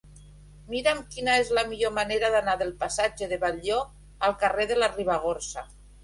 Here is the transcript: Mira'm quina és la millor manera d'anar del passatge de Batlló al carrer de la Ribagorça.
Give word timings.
Mira'm 0.73 1.01
quina 1.15 1.33
és 1.41 1.49
la 1.57 1.63
millor 1.73 1.91
manera 1.97 2.31
d'anar 2.35 2.55
del 2.61 2.71
passatge 2.83 3.27
de 3.33 3.37
Batlló 3.43 3.77
al 4.29 4.33
carrer 4.45 4.67
de 4.73 4.79
la 4.79 4.89
Ribagorça. 4.95 5.65